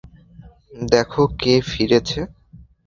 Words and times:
দেখো 0.91 1.21
কে 1.39 1.53
ফিরেছে। 1.69 2.19